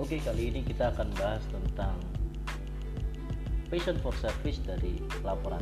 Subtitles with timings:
[0.00, 1.92] Oke, kali ini kita akan bahas tentang
[3.68, 5.60] passion for service dari laporan.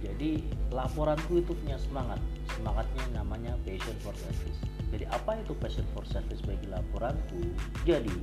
[0.00, 0.40] Jadi,
[0.72, 2.16] laporanku itu punya semangat.
[2.56, 4.56] Semangatnya namanya passion for service.
[4.88, 7.52] Jadi, apa itu passion for service bagi laporanku?
[7.84, 8.16] Jadi,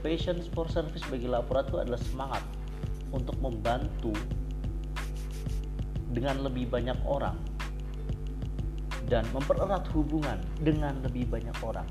[0.00, 2.44] passion for service bagi laporan itu adalah semangat
[3.12, 4.16] untuk membantu
[6.16, 7.36] dengan lebih banyak orang
[9.12, 11.84] dan mempererat hubungan dengan lebih banyak orang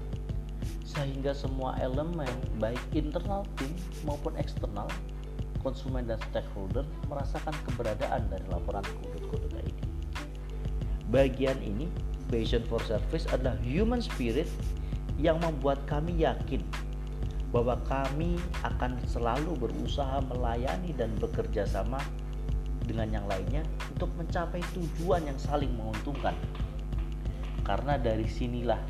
[0.83, 3.71] sehingga semua elemen baik internal tim
[4.03, 4.89] maupun eksternal
[5.61, 9.83] konsumen dan stakeholder merasakan keberadaan dari laporan kode-kode ini.
[11.11, 11.89] Bagian ini,
[12.31, 14.47] passion for service adalah human spirit
[15.19, 16.63] yang membuat kami yakin
[17.49, 21.97] bahwa kami akan selalu berusaha melayani dan bekerja sama
[22.85, 26.37] dengan yang lainnya untuk mencapai tujuan yang saling menguntungkan.
[27.65, 28.81] Karena dari sinilah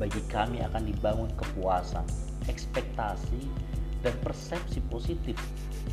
[0.00, 2.04] bagi kami akan dibangun kepuasan,
[2.48, 3.48] ekspektasi,
[4.02, 5.38] dan persepsi positif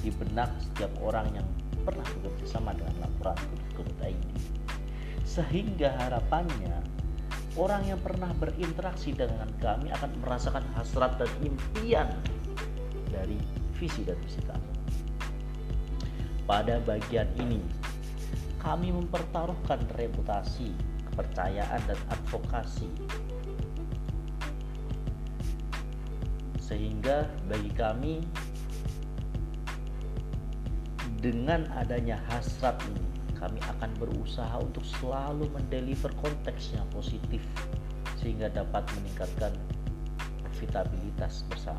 [0.01, 1.47] di benak setiap orang yang
[1.85, 3.37] pernah bekerja sama dengan laporan
[3.77, 4.37] kode ini.
[5.23, 6.81] Sehingga harapannya
[7.53, 12.09] orang yang pernah berinteraksi dengan kami akan merasakan hasrat dan impian
[13.13, 13.37] dari
[13.77, 14.73] visi dan misi kami.
[16.49, 17.61] Pada bagian ini,
[18.57, 20.73] kami mempertaruhkan reputasi,
[21.13, 22.89] kepercayaan, dan advokasi
[26.69, 28.21] sehingga bagi kami
[31.17, 37.41] dengan adanya hasrat ini kami akan berusaha untuk selalu mendeliver konteks yang positif
[38.21, 39.55] sehingga dapat meningkatkan
[40.45, 41.78] profitabilitas bersama.